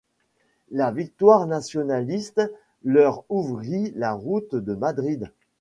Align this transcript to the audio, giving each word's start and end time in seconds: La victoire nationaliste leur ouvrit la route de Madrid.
La 0.71 0.89
victoire 0.91 1.45
nationaliste 1.45 2.41
leur 2.83 3.23
ouvrit 3.29 3.93
la 3.95 4.13
route 4.13 4.55
de 4.55 4.73
Madrid. 4.73 5.31